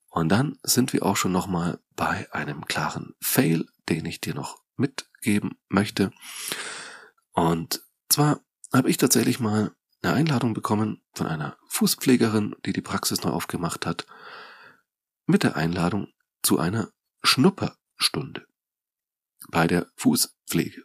Und 0.09 0.29
dann 0.29 0.59
sind 0.63 0.93
wir 0.93 1.05
auch 1.05 1.17
schon 1.17 1.33
nochmal 1.33 1.81
bei 1.97 2.31
einem 2.33 2.67
klaren 2.67 3.15
Fail, 3.21 3.67
den 3.89 4.05
ich 4.05 4.21
dir 4.21 4.35
noch 4.35 4.63
mitgeben 4.77 5.59
möchte. 5.69 6.13
Und 7.33 7.83
zwar 8.09 8.41
habe 8.73 8.91
ich 8.91 8.99
tatsächlich 8.99 9.41
mal 9.41 9.75
eine 10.03 10.15
Einladung 10.15 10.53
bekommen 10.53 11.03
von 11.15 11.27
einer 11.27 11.57
Fußpflegerin, 11.69 12.57
die 12.67 12.73
die 12.73 12.83
Praxis 12.83 13.23
neu 13.23 13.31
aufgemacht 13.31 13.87
hat, 13.87 14.07
mit 15.27 15.45
der 15.45 15.57
Einladung 15.57 16.09
zu 16.43 16.59
einer 16.59 16.91
Schnupperstunde 17.23 18.47
bei 19.49 19.67
der 19.67 19.87
Fußpflege. 19.97 20.85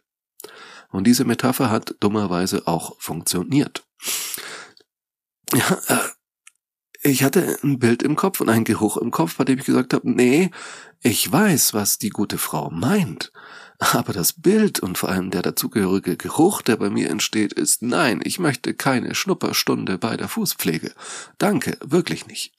Und 0.90 1.06
diese 1.06 1.24
Metapher 1.24 1.70
hat 1.70 1.94
dummerweise 2.00 2.66
auch 2.66 3.00
funktioniert. 3.00 3.86
Ja, 5.54 5.80
äh, 5.88 5.98
ich 7.02 7.22
hatte 7.22 7.58
ein 7.62 7.78
Bild 7.78 8.02
im 8.02 8.16
Kopf 8.16 8.40
und 8.40 8.48
einen 8.48 8.64
Geruch 8.64 8.96
im 8.96 9.10
Kopf, 9.10 9.36
bei 9.36 9.44
dem 9.44 9.58
ich 9.58 9.66
gesagt 9.66 9.94
habe, 9.94 10.10
nee, 10.10 10.50
ich 11.00 11.30
weiß, 11.30 11.72
was 11.74 11.98
die 11.98 12.10
gute 12.10 12.38
Frau 12.38 12.70
meint. 12.70 13.32
Aber 13.78 14.12
das 14.12 14.32
Bild 14.32 14.80
und 14.80 14.98
vor 14.98 15.08
allem 15.08 15.30
der 15.30 15.42
dazugehörige 15.42 16.16
Geruch, 16.16 16.62
der 16.62 16.76
bei 16.76 16.90
mir 16.90 17.10
entsteht, 17.10 17.52
ist 17.52 17.82
nein, 17.82 18.20
ich 18.24 18.40
möchte 18.40 18.74
keine 18.74 19.14
Schnupperstunde 19.14 19.98
bei 19.98 20.16
der 20.16 20.26
Fußpflege. 20.26 20.92
Danke, 21.38 21.78
wirklich 21.84 22.26
nicht. 22.26 22.52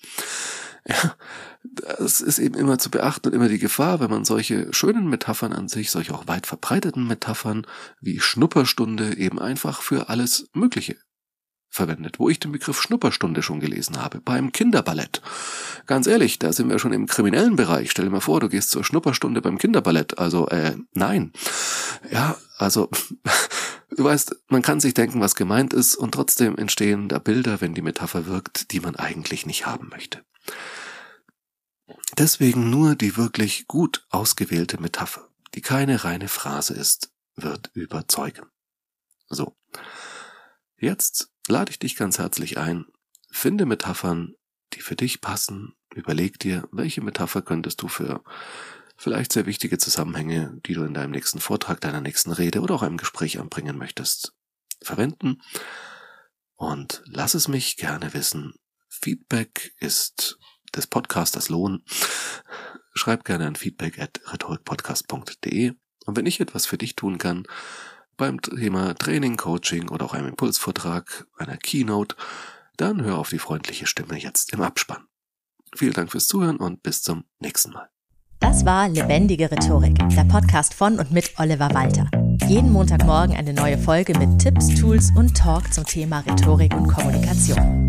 Ja, 0.87 1.15
das 1.63 2.21
ist 2.21 2.39
eben 2.39 2.55
immer 2.55 2.77
zu 2.77 2.89
beachten 2.89 3.27
und 3.27 3.33
immer 3.33 3.49
die 3.49 3.59
Gefahr, 3.59 3.99
wenn 3.99 4.09
man 4.09 4.25
solche 4.25 4.73
schönen 4.73 5.07
Metaphern 5.09 5.53
an 5.53 5.67
sich, 5.67 5.91
solche 5.91 6.13
auch 6.13 6.27
weit 6.27 6.47
verbreiteten 6.47 7.05
Metaphern 7.07 7.67
wie 7.99 8.19
Schnupperstunde 8.19 9.17
eben 9.17 9.39
einfach 9.39 9.81
für 9.81 10.09
alles 10.09 10.49
Mögliche 10.53 10.95
verwendet, 11.69 12.19
wo 12.19 12.29
ich 12.29 12.39
den 12.39 12.51
Begriff 12.51 12.81
Schnupperstunde 12.81 13.43
schon 13.43 13.59
gelesen 13.59 14.01
habe, 14.01 14.19
beim 14.21 14.51
Kinderballett. 14.51 15.21
Ganz 15.85 16.07
ehrlich, 16.07 16.39
da 16.39 16.51
sind 16.51 16.69
wir 16.69 16.79
schon 16.79 16.93
im 16.93 17.05
kriminellen 17.05 17.55
Bereich. 17.55 17.91
Stell 17.91 18.05
dir 18.05 18.11
mal 18.11 18.21
vor, 18.21 18.39
du 18.39 18.49
gehst 18.49 18.71
zur 18.71 18.83
Schnupperstunde 18.83 19.41
beim 19.41 19.57
Kinderballett. 19.57 20.17
Also, 20.17 20.47
äh, 20.47 20.75
nein. 20.93 21.31
Ja, 22.11 22.37
also, 22.57 22.89
du 23.95 24.03
weißt, 24.03 24.35
man 24.47 24.61
kann 24.61 24.79
sich 24.79 24.93
denken, 24.93 25.21
was 25.21 25.35
gemeint 25.35 25.73
ist, 25.73 25.95
und 25.95 26.13
trotzdem 26.13 26.57
entstehen 26.57 27.07
da 27.07 27.19
Bilder, 27.19 27.61
wenn 27.61 27.75
die 27.75 27.81
Metapher 27.81 28.25
wirkt, 28.25 28.71
die 28.71 28.79
man 28.79 28.95
eigentlich 28.95 29.45
nicht 29.45 29.65
haben 29.65 29.89
möchte. 29.89 30.21
Deswegen 32.19 32.69
nur 32.69 32.97
die 32.97 33.15
wirklich 33.15 33.65
gut 33.67 34.05
ausgewählte 34.09 34.77
Metapher, 34.81 35.29
die 35.55 35.61
keine 35.61 36.03
reine 36.03 36.27
Phrase 36.27 36.73
ist, 36.73 37.13
wird 37.37 37.71
überzeugen. 37.73 38.45
So. 39.29 39.55
Jetzt 40.77 41.31
lade 41.47 41.71
ich 41.71 41.79
dich 41.79 41.95
ganz 41.95 42.19
herzlich 42.19 42.57
ein. 42.57 42.87
Finde 43.31 43.65
Metaphern, 43.65 44.33
die 44.73 44.81
für 44.81 44.97
dich 44.97 45.21
passen. 45.21 45.77
Überleg 45.95 46.39
dir, 46.39 46.67
welche 46.73 46.99
Metapher 46.99 47.41
könntest 47.41 47.81
du 47.81 47.87
für 47.87 48.21
vielleicht 48.97 49.31
sehr 49.31 49.45
wichtige 49.45 49.77
Zusammenhänge, 49.77 50.59
die 50.65 50.73
du 50.73 50.83
in 50.83 50.93
deinem 50.93 51.11
nächsten 51.11 51.39
Vortrag, 51.39 51.79
deiner 51.79 52.01
nächsten 52.01 52.33
Rede 52.33 52.59
oder 52.59 52.75
auch 52.75 52.83
einem 52.83 52.97
Gespräch 52.97 53.39
anbringen 53.39 53.77
möchtest, 53.77 54.33
verwenden. 54.81 55.41
Und 56.55 57.01
lass 57.05 57.33
es 57.33 57.47
mich 57.47 57.77
gerne 57.77 58.13
wissen. 58.13 58.55
Feedback 58.89 59.73
ist 59.79 60.37
des 60.71 60.87
Podcasters 60.87 61.49
Lohn. 61.49 61.83
Schreib 62.93 63.23
gerne 63.23 63.47
an 63.47 63.55
feedback 63.55 63.99
at 63.99 64.19
rhetorikpodcast.de. 64.31 65.73
Und 66.05 66.17
wenn 66.17 66.25
ich 66.25 66.39
etwas 66.39 66.65
für 66.65 66.77
dich 66.77 66.95
tun 66.95 67.17
kann, 67.17 67.45
beim 68.17 68.41
Thema 68.41 68.95
Training, 68.95 69.37
Coaching 69.37 69.89
oder 69.89 70.05
auch 70.05 70.13
einem 70.13 70.27
Impulsvortrag, 70.27 71.25
einer 71.37 71.57
Keynote, 71.57 72.15
dann 72.77 73.03
hör 73.03 73.17
auf 73.17 73.29
die 73.29 73.39
freundliche 73.39 73.87
Stimme 73.87 74.17
jetzt 74.17 74.53
im 74.53 74.61
Abspann. 74.61 75.05
Vielen 75.75 75.93
Dank 75.93 76.11
fürs 76.11 76.27
Zuhören 76.27 76.57
und 76.57 76.83
bis 76.83 77.01
zum 77.01 77.25
nächsten 77.39 77.71
Mal. 77.71 77.89
Das 78.39 78.65
war 78.65 78.87
Lebendige 78.87 79.51
Rhetorik, 79.51 79.97
der 80.15 80.23
Podcast 80.23 80.73
von 80.73 80.97
und 80.97 81.11
mit 81.11 81.33
Oliver 81.37 81.73
Walter. 81.73 82.09
Jeden 82.47 82.71
Montagmorgen 82.71 83.35
eine 83.35 83.53
neue 83.53 83.77
Folge 83.77 84.17
mit 84.17 84.39
Tipps, 84.39 84.73
Tools 84.79 85.11
und 85.15 85.35
Talk 85.35 85.73
zum 85.73 85.85
Thema 85.85 86.21
Rhetorik 86.21 86.73
und 86.73 86.87
Kommunikation. 86.87 87.88